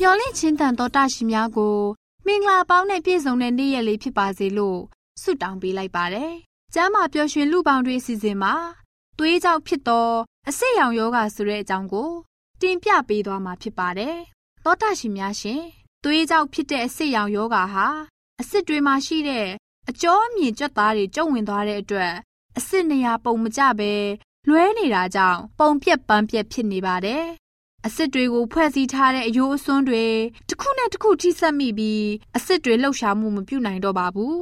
[0.00, 1.78] မျော်လင့်ချင်းတန်တော်တရှိများကို
[2.26, 4.80] မင်္ဂလာပေါင်းနဲ့ပြည့်စုံတဲ့နေ့ရက်လေးဖြစ်ပါစေလို့
[5.22, 6.32] ဆုတောင်းပေးလိုက်ပါတယ်။
[6.74, 8.54] ကျမ်းမာပျော်ရွှင်လူပေါင်းတွေအစီအစဉ်မှာ
[9.18, 10.08] သွေးကြောင့်ဖြစ်သော
[10.48, 12.10] အဆိပ်ရောင်ယောဂဆိုတဲ့အကြောင်းကို
[12.60, 14.16] တင်ပြပေးသွားမှာဖြစ်ပါတယ်။
[14.64, 15.62] သောတာရှင်များရှင်
[16.04, 17.86] သွေးကြောင့်ဖြစ်တဲ့အဆိပ်ရောင်ယောဂဟာ
[18.40, 19.46] အစစ်တွေမှာရှိတဲ့
[19.88, 22.12] အကျောအမြင့်ကြွက်သားတွေကျုံဝင်သွားတဲ့အတွက်
[22.58, 23.92] အစစ်နေရာပုံမကျပဲ
[24.48, 27.26] လွဲနေတာကြောင့်ပုံပြက်ပန်းပြက်ဖြစ်နေပါတယ်။
[27.88, 30.06] အစစ်တွေကိုဖွဲ့စည်းထားတဲ့အယိုးအစွန်းတွေ
[30.48, 34.38] တစ်ခုနဲ့တစ်ခုထိစပ်မိပြီးအစစ်တွေလှုပ်ရှားမှုမပြုနိုင်တော့ပါဘူး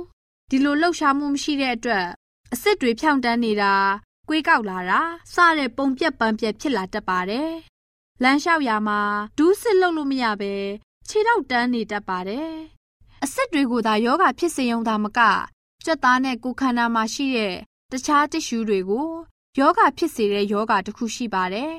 [0.50, 2.06] ဒီလိုလှုပ်ရှားမှုမရှိတဲ့အတွက်
[2.52, 3.74] အစစ်တွေဖြောင့်တန်းနေတာ၊
[4.28, 5.00] ကွေးကောက်လာတာ
[5.34, 7.52] စတဲ့ပုံပြက်ပန်းပြက်ဖြစ်လာတတ်ပါတယ်
[8.22, 9.00] လမ်းလျှောက်ရာမှာ
[9.38, 10.54] ဒူးစစ်လှုပ်လို့မရပဲ
[11.08, 12.52] ခြေထောက်တန်းနေတတ်ပါတယ်
[13.24, 15.20] အစစ်တွေကိုသာယောဂဖြစ်စေုံသာမက
[15.84, 17.54] ကြွက်သားနဲ့ကိုယ်ခန္ဓာမှာရှိတဲ့
[17.92, 19.08] တခြားတစ်ရှူးတွေကို
[19.58, 21.72] ယောဂဖြစ်စေတဲ့ယောဂတစ်ခုရှိပါတယ်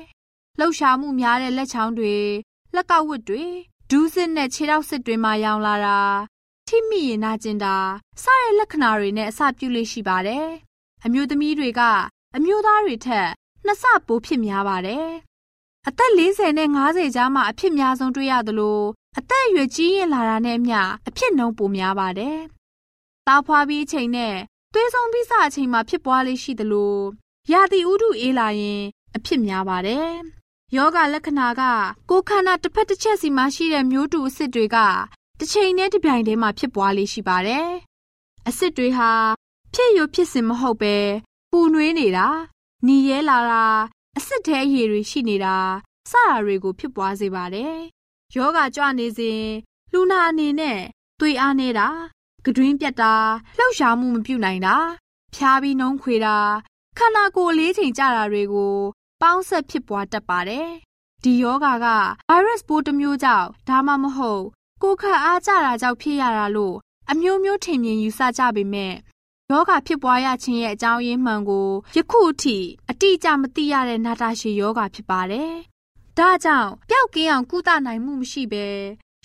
[0.58, 2.16] လှုပ်ရှားမှုများတဲ့လက်ချောင်းတွေ
[2.74, 3.44] လက်ကောက်ဝတ်တွေ
[3.90, 6.00] ဒူးစစ်နဲ့ခြေထောက်စစ်တွေမှာရောင်လာတာ
[6.68, 7.76] ထိမိရင်နာကျင်တာ
[8.22, 10.48] စတဲ့လက္ခဏာတွေနဲ့အစပြုလေးရှိပါတယ်
[11.04, 11.80] အမျိုးသမီးတွေက
[12.36, 13.28] အမျိုးသားတွေထက်
[13.64, 15.08] နှစ်ဆပိုဖြစ်များပါတယ်
[15.88, 18.80] အသက်40နဲ့50ကြားမှာအဖြစ်များဆုံးတွေ့ရသလို
[19.18, 22.38] အသက်အရွယ်ကြီးရင်လာတာနဲ့အမျှအဖြစ်နှုန်းပိုများပါတယ်။
[23.26, 24.34] သားဖွာပြီးအချိန်နဲ့
[24.72, 26.96] သွေးဆုံးပြီးစအချိန်မှာဖြစ်ပွားလေးရှိသလို
[27.52, 28.82] ရာသီဥတုအေးလာရင်
[29.16, 30.12] အဖြစ်များပါတယ်။
[30.76, 31.62] ယောဂလက္ခဏာက
[32.10, 34.76] ကိုယ်ခန္ဓာတစ်ဖက်တစ်ချက်စီမှာရှိတဲ့မျိုးတူအစစ်တွေက
[35.38, 37.68] တစ်ချိန်နဲ့တစ်ပြိုင်တည်းမှာဖြစ်ပွားလေးရှိပါတယ်။
[38.48, 39.10] အစစ်တွေဟာ
[39.74, 40.96] ဖြစ်ရဖြစ်စဉ်မဟုတ်ပဲ
[41.50, 42.28] ပူနွေးနေတာ၊
[42.84, 43.66] หนีရဲလာတာ
[44.16, 45.56] အစစ်သေးအရည်တွေရှိနေတာ
[46.10, 47.76] စတာတွေကိုဖြစ်ပွားစေပါတယ်။
[48.36, 49.42] ယောဂကြွနေစဉ်
[49.92, 50.80] လူနာအနေနဲ့
[51.20, 51.88] သွေးအားနေတာ၊
[52.46, 53.14] ကတွင်းပြတ်တာ
[53.58, 54.76] လှုပ်ရှားမှုမပြုနိုင်တာ၊
[55.34, 56.36] ဖျားပြီးနှုံးခွေတာ
[56.98, 58.76] ခန္ဓာကိုယ်အလေးချိန်ကျတာတွေကို
[59.22, 60.68] ပေါင်းဆက်ဖြစ်ပွားတတ်ပါတယ်။
[61.22, 61.86] ဒီယောဂါက
[62.28, 64.44] ဗိုင်းရပ်စ်ပိုးတစ်မျိုးကြောင့်ဒါမှမဟုတ်
[64.82, 66.76] ကိုယ်ခန့်အားကျတာကြောင့်ဖြစ်ရတာလို့
[67.10, 68.94] အမျိုးမျိုးထင်မြင်ယူဆကြပေမဲ့
[69.50, 72.58] ယောဂဖြစ်ပွားရခြင်းရဲ့အကြောင်းရင်းမှန်ကိုယခုအထိ
[72.90, 75.52] အတိအကျမသိရတဲ့နာတာရှည်ယောဂဖြစ်ပါတယ်။
[76.18, 78.66] ဒါကြောင့်ပျောက်ကင်းအောင်ကုသနိုင်မှုမရှိဘဲ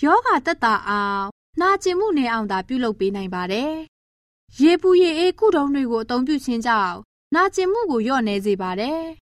[0.04, 1.26] ယောဂသက်သာအောင်
[1.62, 3.74] နာကျင်မှုနေအောင်သာပြုလုပ်ပေးနိုင်ပါတယ်။
[4.62, 6.96] ရေပူရေအေးကုတုံးတွေကိုအသုံးပြုခြင်းကြောင့်
[7.36, 9.02] နာကျင်မှုကိုလျော့နေစေပါတယ်။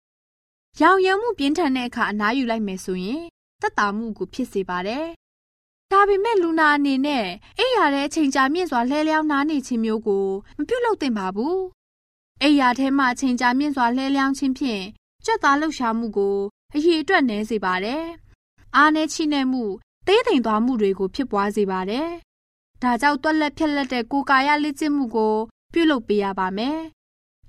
[0.78, 3.22] ရောင်ရမ်းမှုပြင်းထန်တဲ့အခါအနားယူလိုက်မယ်ဆိုရင်
[3.60, 5.06] သက်သာမှုကိုဖြစ်စေပါတယ်။
[5.90, 7.26] ဒါပေမဲ့လူနာအနေနဲ့
[7.58, 10.26] အိပ်ရာတဲ့အချိန်ကြာမြင့်စွာလှဲလျောင်းနားနေခြင်းမျိုးကို
[10.58, 11.56] မပြုလုပ်သင့်ပါဘူး။
[12.42, 14.82] အိပ်ရာထဲမှာအချိန်ကြာမြင့်စွာလှဲလျောင်းခြင်းဖြင့်
[15.24, 16.36] ကြက်သားလှုပ်ရှားမှုကို
[16.74, 18.04] အရေအတွက်နည်းစေပါတယ်။
[18.76, 19.64] အားနည်းချိနဲ့မှု
[20.06, 22.08] သေးသိမ်သွားမှုတွေကိုဖြစ်ပွားစေပါတယ်။
[22.82, 25.34] ဒါကြောင့်တွက်လက်ဖြက်လက်တဲ့ကိုယ်ကာယလက်ကျင့်မှုကို
[25.72, 26.78] ပြုလုပ်ပေးရပါမယ်။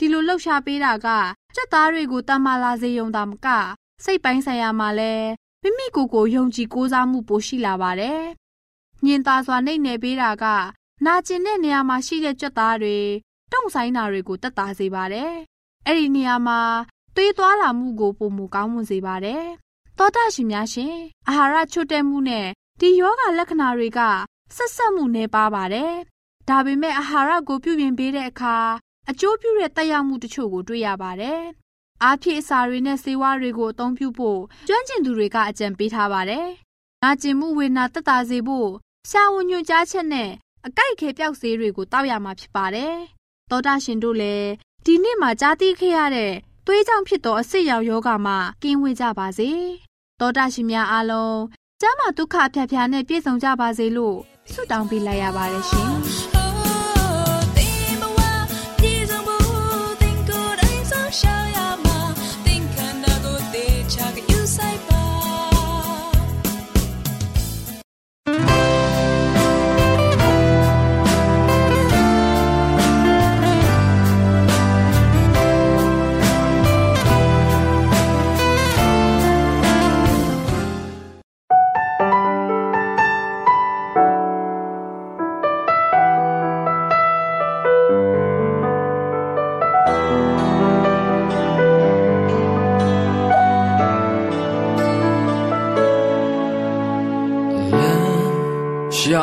[0.04, 1.08] ဒီလိုလှုပ်ရှားပေးတာက
[1.56, 3.48] ကြက်သားတွေကိုတမ္မာလာစေုံသာမက
[4.04, 5.30] စိတ်ပိုင်းဆိုင်ရာမှာလည်း
[5.62, 8.22] မိမိကိုယ်ကိုယုံကြည်ကိုးစားမှုပိုရှိလာပါတယ်။
[9.06, 10.46] ညင်သာစွာနှိမ့်နယ်ပေးတာက
[11.06, 12.98] နာကျင်တဲ့နေရာမှာရှိတဲ့ကြွက်သားတွေ
[13.52, 15.32] တုံဆိုင်တာတွေကိုတက်တာစေပါတယ်။
[15.88, 16.60] အဲ့ဒီနေရာမှာ
[17.16, 19.46] သွေးသွားလာမှုကိုပုံမကောင်းမွန်စေပါတယ်။
[19.98, 20.96] သောတာရှင်များရှင်
[21.28, 22.48] အာဟာရချို့တဲ့မှုနဲ့
[22.80, 24.00] ဒီယောဂလက္ခဏာတွေက
[24.56, 25.94] ဆက်ဆက်မှုနေပါပါတယ်။
[26.50, 28.58] ဒါပေမဲ့အာဟာရကိုပြုပြင်ပေးတဲ့အခါ
[29.12, 31.42] အကျိုးပြုတဲ့တက်ရောက်မှုတချို့ကိုတွေ့ရပါတယ်။
[32.04, 36.48] အားဖြည့်အစာတွေနဲ့ဆေးဝါးတွေကိုအသုံးပြုဖို့ကျွမ်းကျင်သူတွေကအကြံပေးထားပါတယ်။
[37.04, 38.70] နာကျင်မှုဝေဒနာတက်တာစေဖို့
[39.10, 40.30] ရှားဝညွှန်ကြားချက်နဲ့
[40.66, 42.96] အကြိုက်ခဲပြောက်ဆေးတွေကိုတောက်ရမှာဖြစ်ပါတယ်။
[43.50, 44.50] သောတာရှင်တို့လည်း
[44.86, 46.34] ဒီနေ့မှာကြားသိခဲ့ရတဲ့
[46.66, 49.50] သွေးကြောင့်ဖြစ်သောအဆစ်ရောင်ယောဂမှကင်းဝေးကြပါစေ။
[50.20, 51.40] သောတာရှင်များအားလုံး
[51.82, 54.18] ကျမ်းမာဒုက္ခဖြာဖြာနဲ့ပြည့်စုံကြပါစေလို့
[54.52, 55.92] ဆုတောင်းပေးလိုက်ရပါတယ်ရှင်။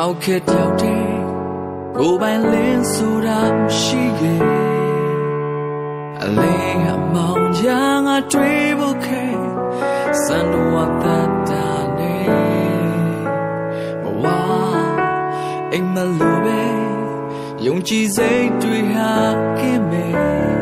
[0.09, 1.19] ရောက်ခဲ့တယောက်တည်း
[1.97, 4.41] ကိုယ်ပိုင်လင်းဆိုတာမရှိရဲ့
[6.23, 9.25] အလင်းအမောင်ချာငါတွေ့ဖို့ခဲ
[10.23, 11.67] စံတော်တတ်တာ
[11.97, 12.15] နေ
[14.03, 14.25] ဘဝ
[15.73, 16.61] အိမ်မလို့ပဲ
[17.65, 19.11] ယုံကြည်စိတ်တွေဟာ
[19.59, 20.58] ကင်းမဲ့ကဲ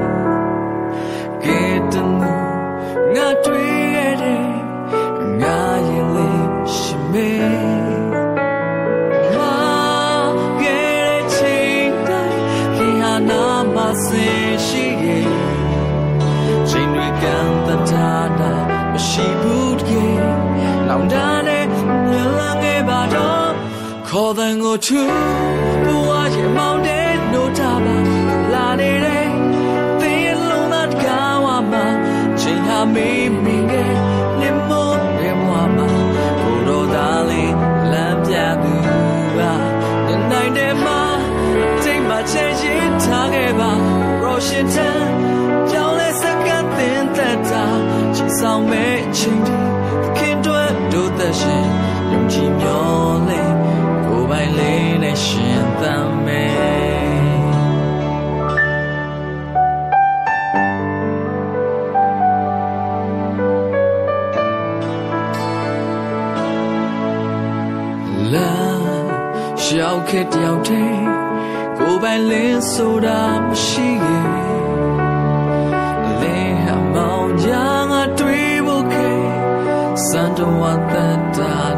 [24.10, 25.02] ခေါ်တဲ့ကိုချူ
[25.86, 27.98] ဘဝရဲ့မောင်တဲ့နိုးတာပါ
[28.54, 29.28] လာနေတဲ့
[30.00, 31.86] သင်ရဲ့လုံးသားကားဝမှာ
[32.40, 33.94] ချိန်ဟာမေးမင်းရဲ့
[34.40, 34.90] လင်မော
[35.20, 35.90] ရဲ့ဘဝမှာ
[36.42, 37.54] ကိုတော်သားလေး
[37.92, 38.74] လမ်းပြသူ
[39.38, 39.54] ပါ
[40.30, 41.00] နိုင်တဲ့မှာ
[41.84, 43.72] ချိန်မှာချိန်ရင်ထားခဲ့ပါ
[44.48, 45.02] ရှင်တန်
[45.70, 47.64] ကြောင်းလဲစကတဲ့တဲ့တာ
[48.16, 49.56] ချီဆောင်မဲ့ချိန်ဒီ
[50.18, 51.66] ခင်တွဲတို့သက်ရှင်
[52.12, 52.52] ယုံကြည်
[69.80, 71.06] ရှောက်ခဲ့တယောက်တည်း
[71.78, 74.28] ကိုယ်ပိုင်လင်းဆိုတာမရှိရဲ့
[76.22, 79.12] လင်းဟမောင်ညာငါတွေ့ဖို့ခဲ
[80.08, 81.77] စံတော်တတ်တာ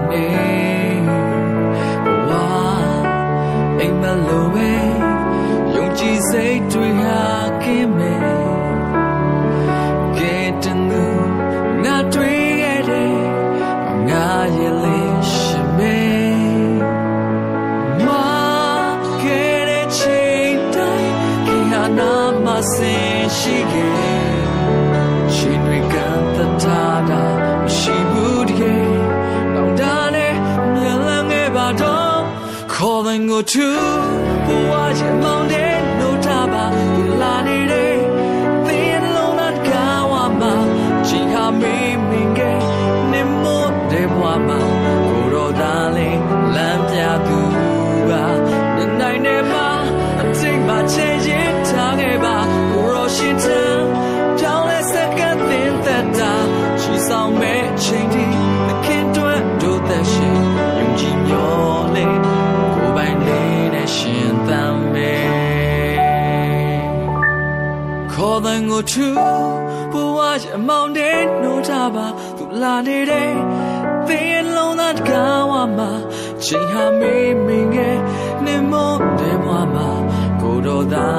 [33.39, 34.08] ခေါ်တဲ့
[76.49, 77.97] ချိန်ဟာမေးမင်းရဲ့
[78.45, 79.89] နေမို့တဲ့ဘဝမှာ
[80.41, 81.18] ကိုတော်သား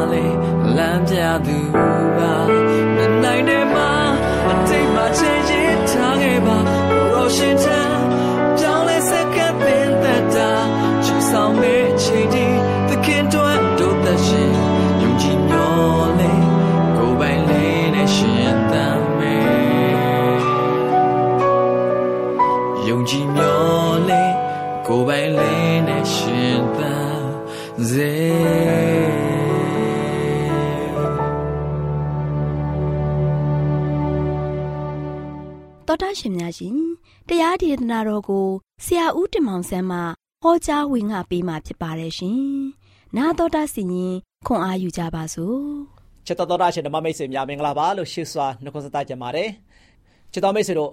[36.19, 36.77] ရှင်များရှင်
[37.29, 38.47] တရားဒေသနာတော်ကို
[38.85, 39.99] ဆရာဦးတင်မောင်ဆန်းမှ
[40.43, 42.41] ဟောကြားဝင်ငါပေးมาဖြစ်ပါတယ်ရှင်။
[43.17, 44.15] နာတော်တာစီရင်
[44.47, 45.61] ခွန်အားယူကြပါစို့။
[46.27, 49.49] ချစ်တော်တော်တာရှင်ဓမ္မမိတ်ဆွေများမင်္ဂလာပါလို့ရှေ့စွာနှုတ်ဆက်ကြပါတယ်
[50.33, 50.91] ချစ်တော်မိတ်ဆွေတို့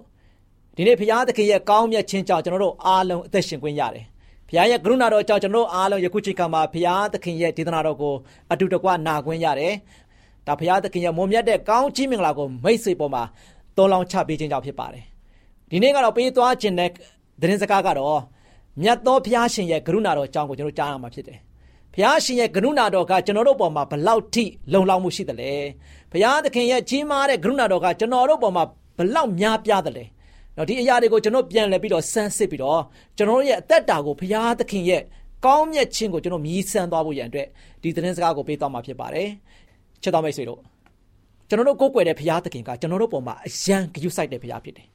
[0.76, 4.06] ဒီနေ့ဘုရားသခင်ရဲ့ကောင်းမြတ်ခြင်းကြောင့်ကျွန်တော်တို့အားလုံးအသက်ရှင်ခွင့်ရတယ်
[4.48, 8.16] ဘုရားရဲ့ကရုဏာတော်ကြောင့်ကျွန်တော်တို့အားလုံးယခုချိန်ခါမှာဘုရားသခင်ရဲ့ဒေသနာတော်ကို
[8.52, 9.74] အတူတကွနာခွင့်ရတယ်
[10.48, 13.24] ဒါဘုရားသခင်ရဲ့မွန်မြတ်တဲ့ကောင်းချီးမင်္ဂလာကိုမိတ်ဆွေပေါ်မှာ
[13.78, 15.04] တောင်းလောင်းချပေးခြင်းကြောင့်ဖြစ်ပါတယ်
[15.70, 16.90] ဒီနေ့ကတော့ပေးသွားခြင်းတဲ့
[17.42, 18.20] သတင်းစကားကတော့
[18.82, 21.40] မြတ်သောဘုရားရှင်ရဲ့ကရုဏာတော်အကြောင်းကိုကျွန်တော်ကြားရမှာဖြစ်တယ်
[21.94, 24.44] ဘုရားရှင်ရဲ့ကရုဏာတော်ကကျွန်တော်တို့ပေါ်မှာဘလောက်ထိ
[24.74, 25.52] လုံလောက်မှုရှိသလဲ
[26.12, 28.64] ဘုရားသခင်ရဲ့ကြီးမားတဲ့ကရုဏာတော်ကကျွန်တော်တို့ပေါ်မှာ
[28.98, 30.04] ဘလောက်များပြားသလဲ
[30.58, 32.82] နော်ဒီအရာတွေကိုကျွန်တော်ပြန်လည်ပြီးတော့စမ်းစစ်ပြီးတော့
[33.18, 35.02] ကျွန်တော်ရဲ့အသက်တာကိုဘုရားသခင်ရဲ့
[35.46, 37.48] ကောင်းမြတ်ခြင်းကိုကျွန်တော်မြည်ဆန်းသွားဖို့ရန်အတွက်
[37.82, 39.30] ဒီသတင်းစကားကိုပေးသွားမှာဖြစ်ပါတယ်
[40.02, 40.60] ချစ်တော်မိတ်ဆွေတို့
[41.50, 44.88] ကျွန်တော်တို့ကိုးကွယ်တဲ့ဘုရားသခင်ကကျွန်တော်တို့ပေါ်မှာအယံဂရုစိုက်တဲ့ဘုရားဖြစ်တယ်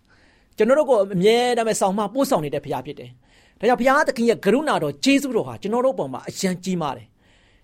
[0.57, 3.11] ကျွန်တော်တို့ကိုအမြဲတမ်းဆောင်မပို့ဆောင်နေတဲ့ဘုရားဖြစ်တယ်
[3.59, 7.07] ဒါကြောင့်ဘုရားသခင်ရဲ့ကရုဏာတော်ကျေးဇူးတော်ဟာကျွန်တော်တို့ပေါ်မှာအယံကြီးမားတယ်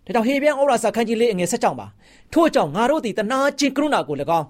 [0.05, 1.87] ဒါကြောင့်ဟေပြန်ဩရာစာခန်းကြီးလေးအငယ်ဆက်ကြောင်ပါ
[2.33, 4.47] ထို့ကြောင့်ငါတို့သည်တနာချင်းကရုဏာကို၎င်း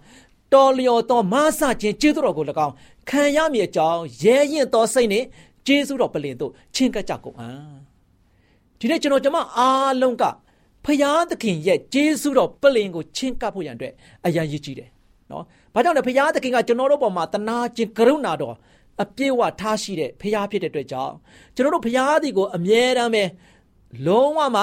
[0.55, 2.73] တော်လျော်သောမဆခြင်းကျေးဇူးတော်ကို၎င်း
[3.09, 5.27] ခံရမည်အကြောင်းရဲရင်သောစိတ်နှင့်
[5.67, 7.59] ကျေးဇူးတော်ပလင်တို့ချင်းကပ်ကြကုန်အံ့
[8.79, 10.25] ဒီနေ့ကျွန်တော်ကျမအားလုံးက
[10.89, 13.93] ဖယားသခင်ရဲ့ကျေးဇူးတော်ပလင်ကိုချင်းကပ်ဖို့ရန်အတွက်
[14.27, 14.89] အရန်ရည်ကြီးတယ်
[15.31, 18.55] နော်။ဘာကြောင့်လဲဖယားသခင်ကကျွန်တော်တို့ပေါ်မှာတနာခြင်းကရုဏာတော်
[19.03, 21.15] အပြည့်အဝထားရှိတဲ့ဖယားဖြစ်တဲ့အတွက်ကြောင့်
[21.55, 23.25] ကျွန်တော်တို့ဖယားသည်ကိုအမြဲတမ်းပဲ
[24.07, 24.63] လုံးဝမှ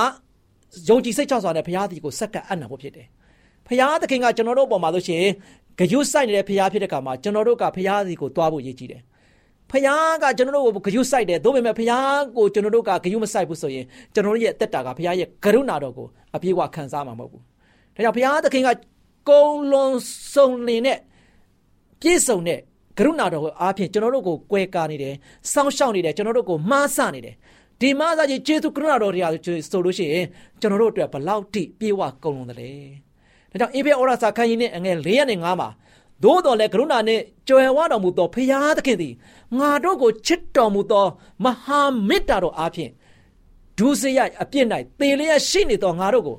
[0.88, 3.08] ယုံကြည်စိတ်ချစွာနဲ့ဖယားသည်ကိုစက္ကပ်အံ့နာဖို့ဖြစ်တယ်။
[3.68, 5.34] ဖယားသခင်ကကျွန်တော်တို့ပေါ်မှာလို့ရှိရင်
[5.80, 9.02] ဂယုဆိုင်နေတဲ့ဖရားဖြစ်တဲ့ကမှာကျွန်တော်တို့ကဖရားစီကိုတွားဖို့ရည်ကြီးတယ်။
[9.76, 17.42] ဖရားကကျွန်တော်တို့ကိုဂယုဆိုင်တယ်။ဒါပေမဲ့ဖရားကိုကျွန်တော်တို့ကဂယုမဆိုင်ဘူးဆိုရင်ကျွန်တော်တို့ရဲ့အသက်တာကဖရားရဲ့ကရုဏာတော်ကိုအပြည့်အဝခံစားမှာမဟုတ်ဘူး။
[17.96, 18.70] ဒါကြောင့်ဖရားသခင်က
[19.30, 19.92] ကုံလွန်
[20.34, 21.00] စုံလင်တဲ့
[22.02, 22.60] ပြည့်စုံတဲ့
[22.98, 25.14] ကရုဏာတော်ကိုအားဖြင့်ကျွန်တော်တို့ကိုကွဲကားနေတယ်။
[25.54, 27.36] စောင့်ရှောက်နေတယ်ကျွန်တော်တို့ကိုမှားဆနေတယ်။
[27.82, 29.22] ဒီမှားစားကြီးကျေးဇူးကရုဏာတော်တွေ
[29.70, 30.26] ဆိုလို့ရှိရင်
[30.62, 32.72] ကျွန်တော်တို့အတွက်ဘလောက်ထိပြေဝကုံလွန်တယ်လဲ။
[33.52, 35.70] ဒါကြောင့်အေဖေဩရစာခန်းကြီးနဲ့အငယ်၄ရက်နဲ့၅မှာ
[36.24, 39.14] သို့တော်လည်းကရုဏာနှင့်ကြွယ်ဝတော်မူသောဖရာသခင်သည်
[39.60, 41.06] ငါတို့ကိုချစ်တော်မူသော
[41.44, 42.92] မဟာမေတ္တာတော်အားဖြင့်
[43.78, 44.68] ဒုစရိုက်အပြစ်၌
[45.00, 46.38] သေလျက်ရှိနေသောငါတို့ကို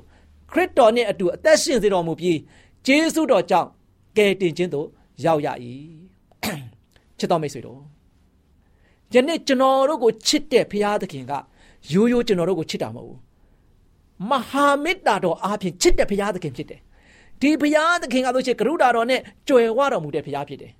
[0.51, 2.39] ခရစ်တော်နှင့်အတူအသက်ရှင်စေတော်မူပြီး
[2.85, 3.69] ဂျေစုတော်ကြောင့်
[4.17, 4.87] ကယ်တင်ခြင်းသို့
[5.25, 5.47] ရောက်ရ၏
[7.17, 7.79] ချစ်တော်မိတ်ဆွေတို့
[9.13, 11.33] ယနေ့ကျွန်တော်တို့ကိုချစ်တဲ့ဖရာသခင်က
[11.93, 13.19] ရိုးရိုးကျွန်တော်တို့ကိုချစ်တာမဟုတ်ဘူး
[14.29, 16.81] မဟာမေတ္တာတော်အားဖြင့်ချစ်တဲ့ဖရာသခင်ဖြစ်တယ်
[17.41, 20.71] ဒီဘုရားသခင်ကဆိုရှင်ကရုဏာတော်နဲ့ကြွယ်ဝတော်မူတဲ့ဘုရားဖြစ်တယ်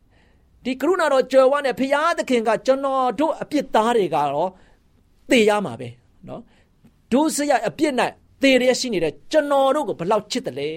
[0.64, 4.50] ဒီကရုဏာတော်ကြွယ်ဝတဲ့ဘုရားသခင်ကကျွန်တော်တို့အပြစ်သားတွေကတော့
[5.30, 5.90] သေရမှာပဲ
[6.26, 6.42] เนาะ
[7.12, 7.94] ဒုစရအပြစ်၌
[8.42, 10.70] သေရရှိနေတဲ့ကျွန်တော်တို့ကိုဘလောက်ချစ်တယ်လဲ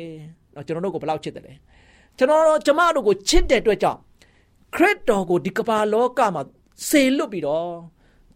[0.53, 1.53] เนาะကျွန်တော်တို့ကိုဘလောက်ချစ်တယ်လဲ
[2.19, 3.99] ကျွန်တော်တို့ကျမတို့ကိုချစ်တဲ့အတွက်ကြောင့်
[4.75, 6.43] ခရစ်တော်ကိုဒီကမ္ဘာလောကမှာ
[6.89, 7.69] စေလွတ်ပြီးတော့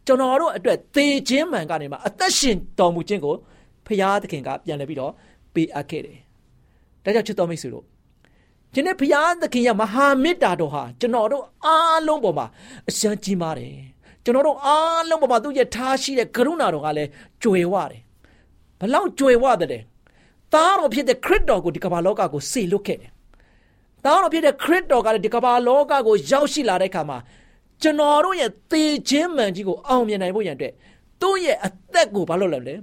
[0.06, 3.34] ကျွန်တော်တို့အတွက်သေခြင်းမှန်ကနေမှာအသက်ရှင်တော်မူခြင်းကို
[3.86, 5.12] ဖရာသခင်ကပြန်လည်ပြီးတော့
[5.54, 6.18] ပေးအပ်ခဲ့တယ်
[7.04, 7.84] ဒါကြောင့်ချစ်တော်မိတ်ဆွေတို့
[8.74, 12.46] ဒီနေ့ဘုရားသခင်ရဲ့မဟာမေတ္တာတော်ဟာကျွန်တော်တို့အားလုံးပေါ်မှာ
[12.88, 13.74] အရှမ်းကြီးမားတယ်
[14.24, 17.10] ကျွန်တော်တို့အားလုံးပေါ်မှာသူ့ရဲ့ထားရှိတဲ့ကရုဏာတော်ကလည်း
[17.42, 18.00] ကြွယ်ဝတယ်
[18.80, 19.82] ဘလောက်ကြွယ်ဝတယ်
[20.54, 23.10] သားတော်ဖြစ်တဲ့ခရစ်တော်ကိုဒီကမ္ဘာလောကကိုစေလွတ်ခဲ့တယ်
[24.04, 27.18] သားတော်ဖြစ်တဲ့ခရစ်တော်ကလည်းဒီကမ္ဘာလောကကိုရောက်ရှိလာတဲ့အခါမှာ
[27.82, 30.72] ကျွန်တော်တို့ရဲ့သေခြင်းမှန်ကြီးကိုအောင်မြင်နိုင်ဖို့ရန်အတွက်
[31.20, 32.74] သူ့ရဲ့အသက်ကိုဘာလို့လဲလဲ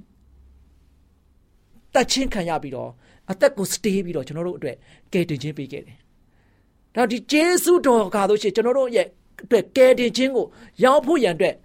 [1.94, 2.92] တတ်ချင်းခံရပြီးတော့
[3.32, 4.76] အသက်ကိုစတေးပြီးတော့ကျွန်တော်တို့အတွက်
[5.14, 5.98] ကယ်တင်ခြင်းပေးခဲ့တယ်။
[6.96, 9.08] ဒါဒီဂျေစုတော်ကားလို့ရှိရင်ကျွန်တော်တို့ရဲ့
[9.44, 10.46] အတွက်ကယ်တင်ခြင်းကို
[10.84, 11.56] ရောက်ဖို့ရန်အတွက်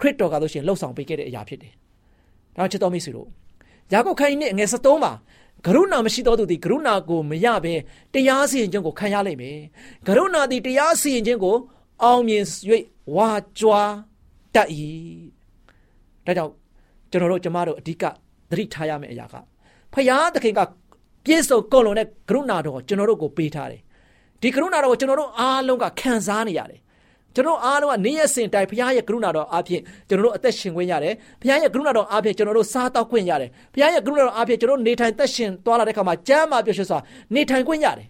[0.00, 1.72] ခရစ်တော်ကားလို့ရှိရင်လှုပ်ဆောင်ပေးခဲ့တဲ့အရာဖြစ်တယ်။
[2.56, 3.28] ဒါချစ်တော်မိတ်ဆွေတို့
[3.92, 5.12] ယာကုပ်ခန်းကြီးနဲ့ငယ်73မှာ
[5.66, 7.74] ကရုဏာမရှိသောသူသည်ကရုဏာကိုမရဘဲ
[8.14, 9.58] တရားစီရင်ခြင်းကိုခံရလိမ့်မယ်။
[10.06, 11.56] ကရုဏာသည်တရားစီရင်ခြင်းကို
[12.02, 12.44] အောင်မြင်၍
[13.14, 13.92] ဝါကြွား
[14.54, 14.68] တတ်၏။
[16.26, 16.52] ဒါကြောင့်
[17.10, 18.04] ကျွန်တော်တို့ကျမတို့အဓိက
[18.50, 19.34] သတိထားရမယ့်အရာက
[19.92, 20.60] ဖယားသခင်က
[21.24, 23.80] ပြည့်စုံကုန်လုံးတဲ့ကရုဏာတော်ကျွန်တော်တို့ကိုပေးထားတယ်
[24.42, 26.80] ဒီကရုဏာတော်ကိုကျွန်တော်တို့အားလုံးကခံစားနေရတယ်
[27.34, 36.98] ကျွန်တော်အားလုံးကနေ့ရက်စဉ်တိုင်းဘုရားရဲ့ကရုဏာတော်အားဖြင့်ကျွန်တော်တို့အသက်ရှင်ခွင့်ရတယ်ဘုရားရဲ့ကရုဏာတော်အားဖြင့်ကျွန်တော်တို့စားတောက်ခွင့်ရတယ်ဘုရားရဲ့ကရုဏာတော်အားဖြင့်ကျွန်တော်တို့နေထိုင်သက်ရှင်သွားလာတဲ့အခါမှာကျမ်းမာပျော်ရွှင်စွာ
[37.34, 38.08] နေထိုင်ခွင့်ရတယ်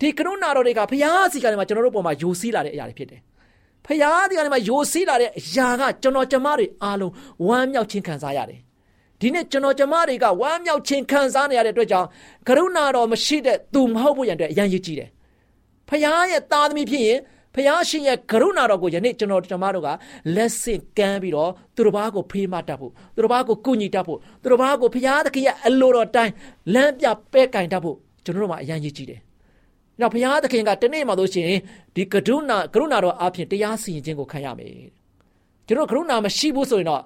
[0.00, 3.20] ဒီကရုဏာတော်တွေကဘုရားစီကနေမှာကျွန်တော်တို့ပေါ်မှာယိုစီးလာတဲ့အရာတွေဖြစ်တယ်
[3.86, 7.12] ဖယားဒီကနေမှာယိုစီးလာတဲ့အရာကကျွန်တော်ကျမတွေအားလုံး
[7.46, 8.60] ဝမ်းမြောက်ခြင်းခံစားရတယ်
[9.20, 12.08] ဒီနေ့ကျွန်တော်ကျမတွေကဝမ်းမြောက်ခြင်းခံစားနေရတဲ့အတွက်ကြောင့်
[12.48, 15.08] ကရုဏာတော်မရှိတဲ့သူမဟုတ်ဖို့ရန်အတွက်အရန်ရည်ကြီးတယ်။
[15.88, 17.18] ဖခင်ရဲ့သားသမီးဖြစ်ရင်
[17.54, 19.88] ဖခင်ရှင်ရဲ့ကရုဏာတော်ကိုယနေ့ကျွန်တော်ကျမတို့က
[20.34, 26.32] လက်ဆင့်ကမ်းပြီးတော့သူတို့ဘာကိုဖေးမတတ်ဖို့သူတို့ဘာကိုကုညီတတ်ဖို့သူတို့ဘာကိုဖခင်သခင်ရဲ့အလိုတော်တိုင်း
[26.74, 29.20] လမ်းပြပဲကင်တတ်ဖို့ကျွန်တော်တို့မှာအရန်ရည်ကြီးတယ်။။
[30.00, 31.60] နောက်ဘုရားသခင်ကတနေ့မှလို့ရှိရင်
[31.94, 34.72] ဒီကရုဏာကရုဏာတော်အပြင်တရားစီရင်ခြင်းကိုခံရမယ်။
[35.66, 37.02] ကျွန်တော်ကရုဏာမရှိဘူးဆိုရင်တော့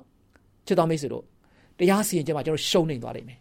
[0.67, 1.25] ချစ်တော်မိတ်ဆွေတို့
[1.81, 3.39] တရားစီရင်ခြင်းမှာကျွန်တော်ရှုံးနေသွားလိမ့်မယ်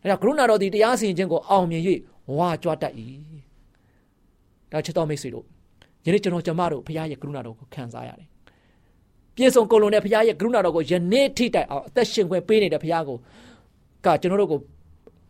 [0.00, 1.82] ဒါကြောင့်ကရုဏာတော်ဒီတရားစီရင်ခြင်းကိုအောင်မြင်၍
[2.36, 2.92] ဝါကြွတတ်၏။
[4.72, 5.44] ဒါချစ်တော်မိတ်ဆွေတို့
[6.06, 8.28] ယနေ့ကျွန်တော်ကျမတို့ဘုရားရဲ့ကရုဏာတော်ကိုခံစားရတယ်။
[9.36, 13.16] ပြေဆုံးကိုလုံးနဲ့ဘုရားရဲ့ကရုဏာတော်ကိုယနေ့ထိတိုင်အောင်အသက်ရှင်ခွင့်ပေးနေတဲ့ဘုရားကို
[14.06, 14.60] ကကျွန်တော်တို့ကို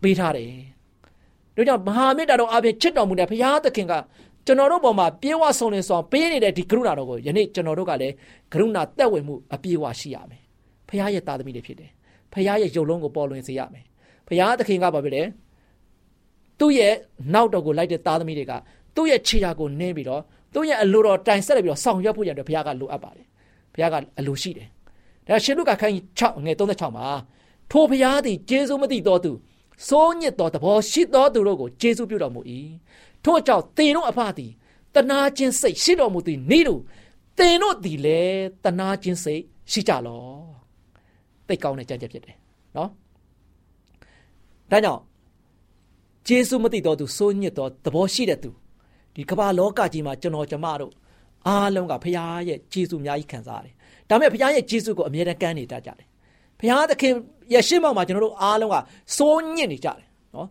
[0.03, 0.49] ပေးထားတယ်။
[1.57, 3.95] ဒါကြောင့်မဟာမေတ္တာတော်အပြင်ချစ်တော်မူတဲ့ဘုရားသခင်က
[4.47, 8.15] ကျွန်တော်တို့ပေါ်မှာပြေဝဆုံးနေဆောင်ပေးနေတဲ့ဒီကရုဏာတော်ကိုယနေ့ကျွန်တော်တို့ကလည်း
[8.53, 10.43] ကရုဏာတက်ဝင်မှုအပြေဝရှိရမယ်။
[10.89, 11.91] ဘုရားရဲ့သားသမီးတွေဖြစ်တယ်။
[12.33, 13.85] ဘုရားရဲ့ယုံလုံးကိုပေါ်လွင်စေရမယ်။
[14.29, 15.23] ဘုရားသခင်ကဘာဖြစ်လဲ။
[16.59, 16.95] သူ့ရဲ့
[17.35, 18.53] နောက်တော်ကိုလိုက်တဲ့သားသမီးတွေက
[18.97, 20.23] သူ့ရဲ့ခြေရာကိုနင်းပြီးတော့
[20.55, 23.27] သူ့ရဲ့အလိုတော်တိုင်ဆက်လိုက်ပြီးတော့ဆောင်ရွက်ဖို့ရတဲ့ဘုရားကလိုအပ်ပါတယ်။
[23.75, 24.69] ဘုရားကအလိုရှိတယ်။
[25.29, 27.07] ဒါရှင်လုကာခိုင်း6ငယ်36မှာ
[27.71, 29.33] ထိုဘုရားသည်ကျေးဇူးမသိတော်သူ
[29.89, 32.41] စိုးညစ်သောသဘောရှိသောသူတို့ကိုကျေးဇူးပြုတော်မူ၏
[33.25, 34.53] ထို့ကြောင့်သင်တို့အဖသည်
[34.95, 36.81] တနာခြင်းစိတ်ရှိတော်မူသည်နေတို့
[37.39, 40.62] သင်တို့သည်လည်းတနာခြင်းစိတ်ရှိကြလော
[41.53, 42.37] သိကောင်းတဲ့ကြံကြက်ဖြစ်တယ်
[42.77, 42.89] နော်
[44.71, 45.01] ဒါကြောင့်
[46.27, 48.51] ကျေးဇူးမသိတော်သူစိုးညစ်သောသဘောရှိတဲ့သူ
[49.15, 50.93] ဒီကမ္ဘာလောကကြီးမှာကျွန်တော်ကျမတို့
[51.47, 52.15] အားလုံးကဖခင်
[52.49, 53.75] ရဲ့ကျေးဇူးအများကြီးခံစားရတယ်
[54.09, 56.07] ဒါပေမဲ့ဖခင်ရဲ့ကျေးဇူးကိုအမြဲတမ်းကမ်းနေတတ်ကြတယ်
[56.59, 57.13] ဘုရားသခင်
[57.55, 58.77] ရဲ့ရှေ့မှောက်မှာကျွန်တော်တို့အားလုံးက
[59.17, 60.49] စိုးညစ်နေကြတယ်နော်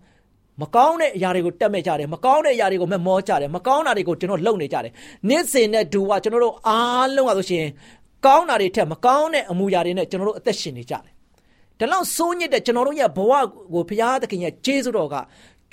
[0.62, 4.94] မကောင်းတဲ့အရာတွေကိုတက်မဲ့ကြတယ်မကောင်းတဲ့အရာတွေကိုမမောကြတယ်မကောင်းတာတွေကိုကျွန်တော်လုံနေကြတယ်
[5.30, 7.66] နေ့စဉ်နဲ့ဒူကကျွန်တော်တို့အားလုံးကဆိုရှင်
[8.26, 11.04] ကောင်းတာတွေထက်မကောင်းတဲ့အမှုရာတွေနဲ့ကျွန်တော်တို့အသက်ရှင်နေကြတယ်
[11.80, 13.34] ဒါလောက်စိုးညစ်တဲ့ကျွန်တော်တို့ရဲ့ဘဝ
[13.74, 15.16] ကိုဘုရားသခင်ရဲ့ကျေးဇူးတော်က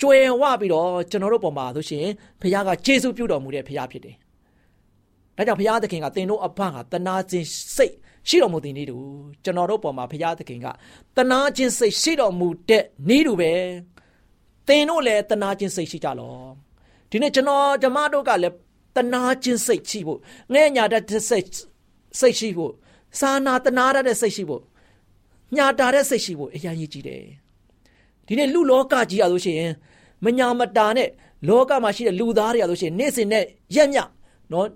[0.01, 2.05] ကျွယ်ဝပြီးတော့ကျွန်တော်တို့ပေါ်မှာဆိုရှင်
[2.41, 4.15] ဘုရားကကျေးဇူးပြုတော်မူတဲ့ဘုရားဖြစ်တယ်
[5.37, 7.93] ဒါကြောင့်ဘုရားသခင်ကသင်တို့အဖကတနာခြင်းစိတ်
[8.29, 8.97] ရှိတော်မူသည်နည်းတူ
[9.43, 10.67] ကျွန်တော်တို့ပေါ်မှာဘုရားသခင်က
[11.17, 13.51] တနာခြင်းစိတ်ရှိတော်မူတဲ့နည်းတူပဲ
[14.67, 16.33] သင်တို့လည်းတနာခြင်းစိတ်ရှိကြလော
[17.09, 18.55] ဒီနေ့ကျွန်တော်ဓမ္မတို့ကလည်း
[18.95, 20.19] တနာခြင်းစိတ်ရှိဖို့
[20.53, 21.47] ငဲ့ညာတတ်တဲ့စိတ်
[22.19, 22.73] စိတ်ရှိဖို့
[23.19, 24.63] စာနာတနာရတဲ့စိတ်ရှိဖို့
[25.55, 27.23] ညာတာတဲ့စိတ်ရှိဖို့အရင်ကြီးကြည့်တယ်
[28.27, 29.71] ဒီနေ့လူလောကကြီးရလို့ရှိရင်
[30.25, 31.09] မညာမတာနဲ့
[31.47, 33.43] လောကမှာရှိတဲ့လူသားတွေရလို့ရှိရင်နေ့စဉ်နဲ့
[33.75, 33.99] ရက်မြ
[34.51, 34.67] နော်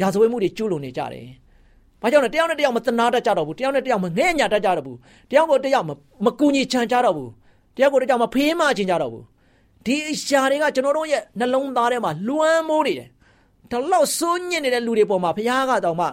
[0.00, 1.26] ရာဇဝဲမှုတွေကျူးလွန်နေကြတယ်။
[2.02, 4.96] ဘာကြောင့်လဲတယောက်နဲ့တယောက်မတနာတတ်ကြတော့ဘူး။တယောက်နဲ့တယောက်မငဲ့ညာတတ်ကြတော့ဘူး။
[5.30, 5.86] တယောက်ကိုတယောက်
[6.24, 7.28] မကူညီချမ်းကြတော့ဘူး။
[7.76, 9.24] တယောက်ကိုတယောက်မဖေးမချင်ကြတော့ဘူး။
[9.86, 13.08] ဒီအရာတွေကကျွန်တော်တို့ရဲ့နှလုံးသားထဲမှာလွှမ်းမိုးနေတယ်။
[13.70, 16.06] ဒါလောက်စိုးညစ်နေတဲ့လူတွေပေါ်မှာဘုရားကတော့မှ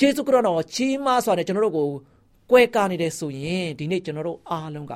[0.00, 1.88] ယေရှုခရစ်တော်ချီးမွမ်းစွာနဲ့ကျွန်တော်တို့ကို
[2.50, 4.94] ကွဲကားနေတယ်ဆိုရင်ဒီနေ့ကျွန်တော်တို့အားလုံးက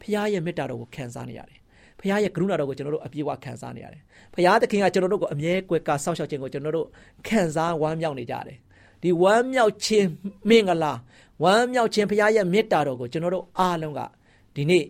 [0.00, 1.58] ဘုရားရဲ့မေတ္တာတော်ကိုခံစားနေရတယ်။
[2.00, 4.02] ဘုရားရဲ့ကရုဏာတော်ကိုကျွန်တော်တို့အပြည့်အဝခံစားနေရတယ်။
[4.34, 6.86] ဘုရားသခင်ကကျွန်တော်တို့ကိုအမြဲကွယ်ကာစောင့်ရှောက်ခြင်းကိုကျွန်တော်တို့
[7.26, 8.56] ခံစားဝမ်းမြောက်နေကြတယ်။
[9.02, 10.08] ဒီဝမ်းမြောက်ခြင်း
[10.48, 10.92] မင်္ဂလာ
[11.42, 14.00] ဝမ်းမြောက်ခြင်းဘုရားရဲ့မေတ္တာတော်ကိုကျွန်တော်တို့အားလုံးက
[14.54, 14.84] ဒီနေ့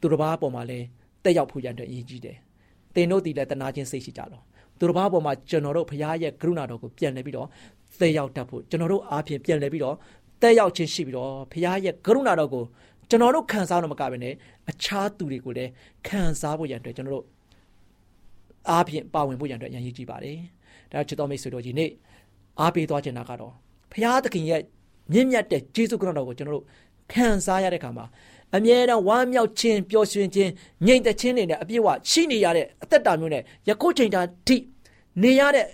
[0.00, 0.78] သူတစ်ပါးပေါ်မှာလဲ
[1.24, 2.36] တက်ရောက်ဖို့ရတဲ့အရေးကြီးတယ်။
[2.94, 4.44] သင်တို့ဒီလည်းတနာခြင်းစိတ်ရှိကြတော့
[4.78, 7.48] သူတစ်ပါးပေါ်မှာကျွန်တော်တို့ဘုရားရဲ့ကရုဏာတော်ကိုပြန်လှည့်ပြီးတော့
[8.00, 9.96] တက်ရောက်တတ်ဖို့ကျွန်တော်တို့အားဖြင့်ပြန်လှည့်ပြီးတော့
[10.42, 12.64] တက်ရောက်ခြင်းရှိပြီးတော့ဘုရားရဲ့ကရုဏာတော်ကို
[13.10, 14.34] ကျွန်တော်တို့ခံစားတော့မကဘဲနဲ့
[14.70, 15.70] အခြားသူတွေကိုလည်း
[16.06, 17.24] ခံစားဖို့ရန်အတွက်ကျွန်တော်တို့
[18.70, 20.36] အားဖြင့်ပါဝင်ဖို့ရန်အတွက်ရန်ရည်ကြည့်ပါတယ်။
[20.92, 21.90] ဒါချစ်တော်မိတ်ဆွေတို့ဒီနေ့
[22.60, 23.52] အားပေးသွားခြင်းတာကတော့
[23.92, 24.60] ဘုရားသခင်ရဲ့
[25.12, 26.64] မြင့်မြတ်တဲ့ဂျေဇုခရစ်တော်ကိုကျွန်တော်တို့
[27.12, 28.04] ခံစားရတဲ့အခါမှာ
[28.56, 30.50] အမြဲတမ်းဝမ်းမြောက်ခြင်းပျော်ရွှင်ခြင်း
[30.86, 34.56] ငြိမ်သက်ခြင်းတွေနဲ့အပြည့်အဝရှိနေရတဲ့အသက်တာမျိုးနဲ့ယခုချိန်တာထိ
[35.22, 35.66] နေရတဲ့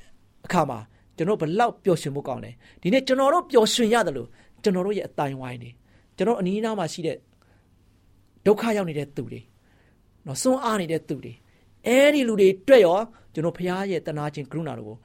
[0.47, 0.79] အခါမှာ
[1.21, 2.51] ကျွန်တော်ဘလောက်ပျော်ရွှင်မှုကောင်းလဲ
[2.83, 4.29] ဒီနေ့ကျွန်တော်တို့ပျော်ရွှင်ရတယ်လို့
[4.63, 5.71] ကျွန်တော်တို့ရဲ့အတိုင်းဝိုင်းနေ
[6.17, 7.17] ကျွန်တော်အနီးအနားမှာရှိတဲ့
[8.47, 9.41] ဒုက္ခရောက်နေတဲ့သူတွေ
[10.27, 11.33] နော်စွန့်အားနေတဲ့သူတွေ
[11.87, 12.99] အဲဒီလူတွေတွေ့ရော
[13.35, 14.97] ကျွန်တော်ဖရားရဲ့တနာခြင်းကရုဏာတော်ကို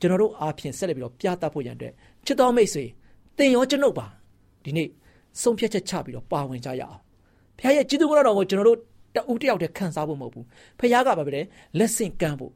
[0.00, 1.92] ကျွန်တော်တို့အားဖြင့်ဆက်လက်ပြီးတော့ပြသဖို့ရန်အတွက်
[2.26, 2.84] ချစ်တော်မိတ်ဆွေ
[3.38, 4.06] တင်ရောကျွန်ုပ်ပါ
[4.64, 4.88] ဒီနေ့
[5.42, 7.00] ဆုံးဖြတ်ချက်ချပြီးတော့ပါဝင်ကြရအောင်
[7.58, 8.78] ဖရားရဲ့ကျေးဇူးတော်ကိုကျွန်တော်တို့
[9.16, 10.44] တဦးတယောက်တည်းခံစားဖို့မဟုတ်ဘူး
[10.80, 11.42] ဖရားကဘာပဲလဲ
[11.78, 12.52] လက်ဆင့်ကမ်းဖို့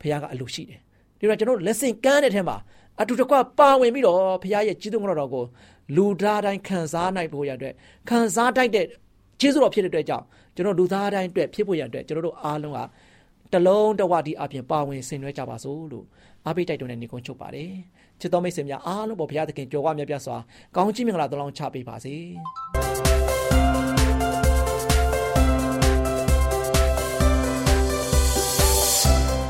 [0.00, 0.80] ဖရားကအလိုရှိတယ်
[1.18, 2.56] ဒီတော့ကျွန်တော်တို့လက်ဆင့်ကမ်းတဲ့ထဲမှာ
[3.00, 5.44] အတူတကွပါဝင်ပြီးတော့ဖရားရဲ့ကျေးဇူးတော်ကို
[5.96, 7.72] လူသားတိုင်းခံစားနိုင်ဖို့ရတဲ့
[8.08, 8.86] ခံစားတတ်တဲ့
[9.40, 10.24] ကျေးဇူးတော်ဖြစ်တဲ့အတွက်ကြောင့်
[10.54, 12.80] ကျွန်တော်လူသားတိုင်းအတွက်ဖြစ်ဖို့ရတဲ့ကျွန်တော်တို့အားလုံးက
[13.52, 16.06] တလုံးတဝတီအပြင်ပါဝင်ဆင်နွှဲကြပါစို့လို့
[16.46, 17.70] အားပေးတိုက်တွန်းတဲ့နေကုန်းချုပ်ပါတယ်
[18.20, 20.36] ချစ်တော်မိတ်ဆွေများအားလုံးပေါ်ဘုရားသခင်ကြော်ဝမြတ်ပြစွာ
[20.76, 23.03] ကောင်းချီးမင်္ဂလာတလုံးချပေးပါစေ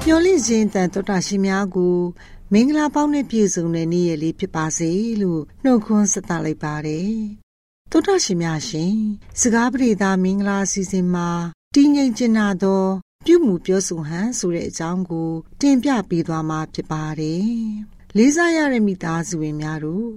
[0.07, 1.99] မျော်လင့်ခြင်းတန်တော်တာရှင်များကို
[2.53, 4.91] မင်္ဂလာပေါင်းနဲ့ပြည့်စုံတဲ့နေ့ရက်လေးဖြစ်ပါစေ
[5.23, 7.15] လို့နှုတ်ခွန်းဆက်သလိုက်ပါတယ်။
[7.91, 8.95] တောတာရှင်များရှင်
[9.41, 11.29] စကားပြေသာမင်္ဂလာအစီအစဉ်မှာ
[11.75, 12.85] တည်ငြိမ်ကျင်နာသော
[13.25, 17.49] ပြုမှုပြောဆိုဟန်ဆိုတဲ့အကြောင်းကို တင်ပြပေးသွားမှာဖြစ်ပါတယ်။
[18.17, 20.09] လေးစားရတဲ့မိသားစုဝင်များတို့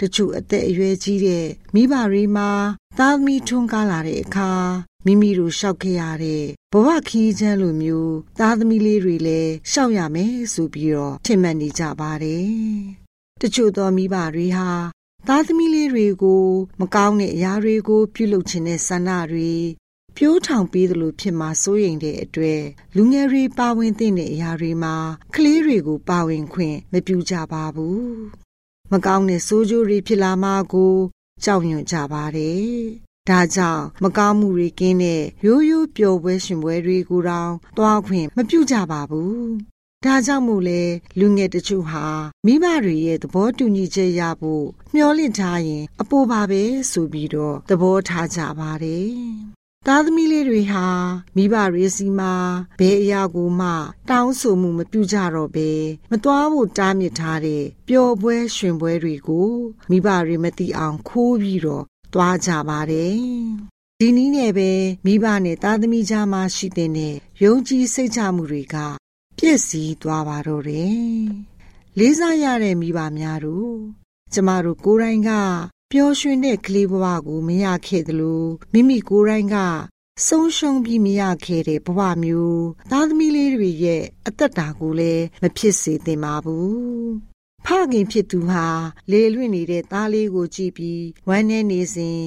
[0.00, 2.50] တချို့အသက်အရွယ်ကြီးတဲ့မိဘတွေမှာ
[2.98, 4.52] သားသမီးထွန်းကားလာတဲ့အခါ
[5.06, 12.48] မိမိတို့ရှောက်ခဲ့ရတဲ့ဘဝခီးချမ်းလိုမျိုး သားသမီးလေးတွေလည်းရှောက်ရမယ်ဆိုပြီးတော့ထင်မှတ်နေကြပါတယ်။
[13.40, 14.70] တချို့သောမိဘတွေဟာ
[15.28, 16.44] သားသမီးလေးတွေကို
[16.80, 19.52] မကောင်းတဲ့အရာတွေကို ပြုလုပ်ခြင်းနဲ့ဆန္ဒတွေ
[20.16, 22.62] ပြိုးထောင်ပေးသလိုဖြစ်မှာစိုးရိမ်တဲ့အတွက်
[22.96, 24.94] လူငယ်တွေပါဝင်တဲ့အရာတွေမှာ
[25.34, 28.04] ကလေးတွေကိုပါဝင်ခွင့်မပြုကြပါဘူး။
[28.92, 30.94] မကောင်းတဲ့ဆိုးကျိုးတွေဖြစ်လာမှာကို
[31.44, 32.74] ကြောက်ရွံ့ကြပါတယ်။
[33.30, 39.44] ဒါကြောင့်မကောင်းမှုတွေကင်းတဲ့ရိုးရိုးပျော်ပွဲရှင်ပွဲတွေကိုတောင်သွားခွင့်မပြုကြပါဘူး။
[40.04, 40.82] ဒါကြောင့်မို့လဲ
[41.18, 42.06] လူငယ်တချို့ဟာ
[42.46, 49.10] မိဘတွေရဲ့သဘောတူညီချက်ရဖို့မျှော်လင့်ထားရင် အပေါ်ပါပဲဆိုပြီးတော့သဘောထားကြပါတယ်။
[49.86, 50.86] သားသမီးလေးတွေဟာ
[51.36, 52.34] မိဘတွေစီမှာ
[52.78, 53.70] ဘယ်အရာကိုမှ
[54.10, 55.70] တောင်းဆိုမှုမပြုကြတော့ဘဲ
[56.10, 59.50] မသွားဖို့တားမြစ်ထားတဲ့ပျော်ပွဲရှင်ပွဲတွေကို
[59.90, 61.84] မိဘတွေမသိအောင်ခိုးပြီးတော့
[62.14, 63.16] သွားကြပါတယ်။
[64.00, 64.70] ဒီနည်းနဲ့ပဲ
[65.06, 66.90] မိဘနဲ့သားသမီးကြားမှာရှိတဲ့
[67.42, 68.76] ယုံကြည်စိတ်ချမှုတွေက
[69.36, 70.98] ပြည့်စည်သွားပါတော့တယ်။
[71.98, 73.74] လေးစားရတဲ့မိဘများတို့
[74.32, 75.30] ကျမတို့ကိုယ်တိုင်က
[75.92, 79.56] ပျော်ရွှင်တဲ့ကလေးဘဝကိုမရခဲ့သလိုမိမိကိုယ်တိုင်က
[80.26, 87.33] ဆုံးရှုံးပြီးမရခဲ့တဲ့ဘဝမျိုးသားသမီးလေးတွေရဲ့အသက်တာကိုလည်းမဖြစ်စေသင့်ပါဘူး
[87.66, 88.66] ဖခင်ဖြစ်သူဟာ
[89.10, 92.22] လေလွင့်နေတဲ့သားလေးကိုကြည့်ပြီးဝမ်းနေနေစဉ်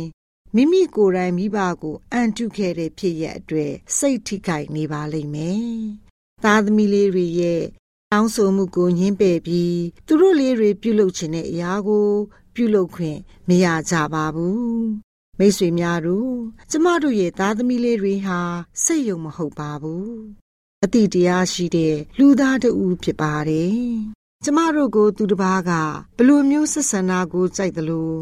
[0.56, 5.67] မိမိကိုယ်တိုင်မိဘကိုအန်တုခဲ့တဲ့ဖြစ်ရအတွက်စိတ်ထိခိုက်နေပါလိမ့်မယ်။
[6.43, 7.63] သားသမီးလေးတွေရဲ့
[8.12, 12.08] တောင်းဆိုမှုကိုညှင်းပယ်ပြီးသူတို့လေးတွေပြုလုပ်ခြင်းတဲ့အရာကို
[12.56, 14.67] ပြုလုပ်ခွင့်မရကြပါဘူး။
[15.39, 16.34] မိတ်ဆွေများတို့
[16.71, 18.39] ကျမတို့ရဲ့သားသမီးလေးတွေဟာ
[18.84, 20.10] စိတ်ယုံမဟုတ်ပါဘူး။
[20.84, 22.69] အတိတရားရှိတဲ့လူသားတူ
[23.04, 23.78] ဖြစ်ပါတယ်။
[24.43, 25.71] ကျမတို့ကိုသူတစ်ပါးက
[26.17, 28.17] ဘလိုမျိုးဆက်ဆံတာကိုကြိုက်တယ်လို့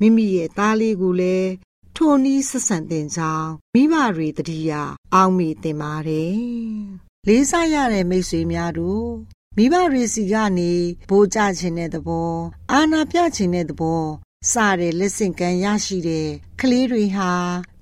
[0.00, 1.50] မိမိရဲ့သားလေးကိုလည်း
[1.96, 4.72] ထိုနည်းဆက်ဆံတင်ကြောင်းမိဘတွေတတိယ
[5.14, 6.36] အောင်းမိတင်ပါတယ်။
[7.26, 9.08] လေးစားရတဲ့မိတ်ဆွေများတို့
[9.56, 10.72] မိဘတွေစီကနေ
[11.08, 12.32] ဘိုးကြခြင်းတဲ့သဘော
[12.72, 14.04] အာနာပြခြင်းတဲ့သဘော
[14.52, 16.28] စတဲ့လက်ဆင့်ကမ်းရရှိတဲ့
[16.60, 17.32] ကလေးတွေဟာ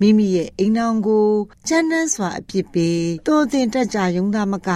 [0.00, 1.30] မိမိရဲ့အိမ်အောင်ကို
[1.68, 4.70] ကျန်းတန်းစွာအပြစ်ပေးတိုးတင်တက်ကြရုံသားမက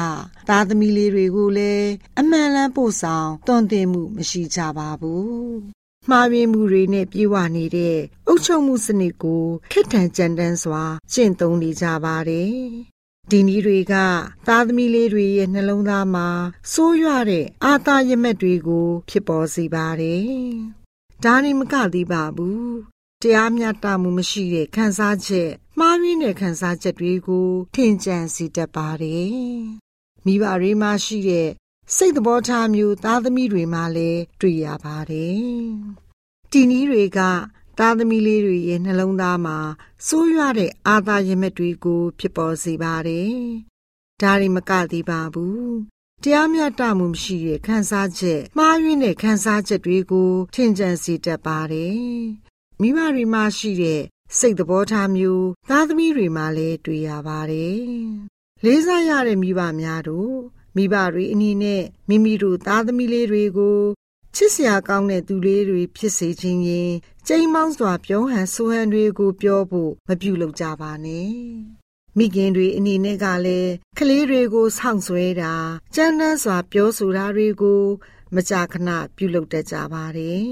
[0.48, 5.30] သားသမီးလေးတွေကိုလည်းအမှန်လန်းပို့ဆောင်တွင်တင်မှုမရှိကြပါဘူး
[6.10, 12.54] မှားယွင်းမှုတွေနဲ့ပြေဝနေတဲ့အုပ်ချုပ်မှုစနစ်ကိုခက်ထန်ကြမ်းတမ်းစွာကျင့်သုံးနေကြပါတယ်။
[13.30, 13.94] ဒီနည်းတွေက
[14.46, 16.28] သားသမီးလေးတွေရဲ့နှလုံးသားမှာ
[16.72, 20.28] စိုးရွတဲ့အာသာရမက်တွေကို ဖြစ်ပေါ်စေပါတယ်။
[21.24, 22.64] ဒါနေမကသေးပါဘူး။
[23.22, 29.34] တရားမျှတမှုမရှိတဲ့ခံစားချက်မှားယွင်းတဲ့ခံစားချက်တွေကိုထင်ကြံစေတတ်ပါတယ်။
[30.24, 31.48] မိဘတွေမှာရှိတဲ့
[31.96, 35.40] စိတ်သဘောထားမျိုးသားသမီးတွေမှာလည်းတွေ့ရပါတယ်။
[36.50, 37.20] ဒီနည်းတွေက
[37.78, 39.58] သားသမီးလေးတွေရဲ့နှလုံးသားမှာ
[40.06, 43.34] ဆိုးရွားတဲ့အာသာရမက်တွေကို ဖြစ်ပေါ်စေပါတယ်။
[44.20, 45.70] ဒါရီမကသေးပါဘူး။
[46.24, 51.98] တရားမျှတမှုမရှိတဲ့ခံစားချက်မှားယွင်းတဲ့ခံစားချက်တွေကိုထင်ကြံစေတတ်ပါတယ်။
[52.80, 54.02] မိဘတွေမှာရှိတဲ့
[54.38, 57.80] စိတ်သဘောထားမျိုးသားသမီးတွေမှာလည်းတွေ့ရပါတယ်။
[58.64, 60.36] လေးစားရတဲ့မိဘများတို့
[60.76, 63.78] မိဘတွေအနေနဲ့မိမိတို့သားသမီးလေးတွေကို
[64.34, 66.92] ချစ်စရာကောင်းတဲ့သူလေးတွေဖြစ်စေခြင်းရင်
[67.26, 71.79] ကျိမ်းမောင်းစွာပြောဟန်ဆိုဟန်တွေကိုပြောဖို့မပြုလုပ်ကြပါနဲ့
[72.20, 75.54] မိခင်တွေအနေနဲ့ကလည်းကလေးတွေကိုဆောင်းဆွဲတာ
[75.94, 77.82] ကြမ်းတမ်းစွာ ပြောဆိုတာတွေကို
[78.34, 80.44] မကြာခဏပြုလုပ်တတ်ကြပါတယ်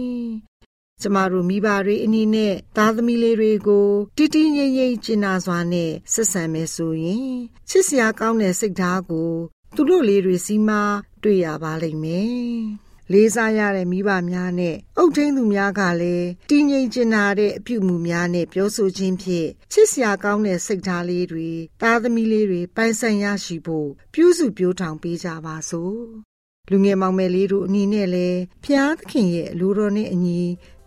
[1.00, 7.33] ကျမတို့မိဘတွေအနေနဲ့သားသမီးလေးတွေကိုတီတီငိမ့်ငိမ့်ကျင်နာစွာနဲ့ဆက်ဆံမယ်ဆိုရင်
[7.68, 9.33] ချစ်စရာကောင်းတဲ့စိတ်ဓာတ်ကို
[9.74, 10.83] သူတို့လေးတွေစီမှာ
[11.22, 12.62] တွေ့ရပါလိမ့်မယ်။
[13.12, 25.99] လေးစားရတဲ့မိဘများနဲ့အုတ်ထင်းသူများကလည်းတည်ငြိမ်ကျင်နာတဲ့အပြုမှုများနဲ့ပြောဆိုခြင်းဖြင့်ချစ်စရာကောင်းတဲ့စိတ်ထားလေးတွေသားသမီးလေးတွေပိုင်ဆိုင်ရရှိဖို့ပြုစုပြောထောင်ပေးကြပါစို့။
[26.71, 30.42] လူငယ်မောင်မယ်လေးတို့အနေနဲ့လည်းဖျားသခင်ရဲ့အလိုတော်နဲ့အညီ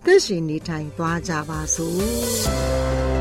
[0.06, 3.21] သက်ရှင်နေထိုင်သွားကြပါစို့